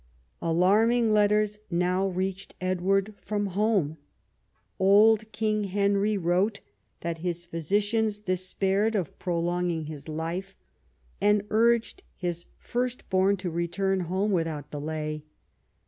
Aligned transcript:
Alarming 0.41 1.11
letters 1.11 1.59
now 1.69 2.07
reached 2.07 2.55
Edward 2.59 3.13
from 3.21 3.45
home. 3.53 3.97
Old 4.79 5.31
King 5.31 5.65
Henry 5.65 6.17
wrote 6.17 6.59
that 7.01 7.19
his 7.19 7.45
physicians 7.45 8.17
despaired 8.17 8.95
of 8.95 9.19
pro 9.19 9.39
longing 9.39 9.85
his 9.85 10.09
life, 10.09 10.55
and 11.21 11.45
urged 11.51 12.01
his 12.15 12.45
first 12.57 13.07
born 13.11 13.37
to 13.37 13.51
return 13.51 13.99
home 13.99 14.31
without 14.31 14.71
delay. 14.71 15.21